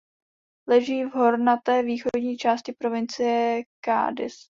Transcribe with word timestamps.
Leží 0.67 1.03
v 1.03 1.09
hornaté 1.15 1.83
východní 1.83 2.37
části 2.37 2.71
provincie 2.73 3.63
Cádiz. 3.85 4.47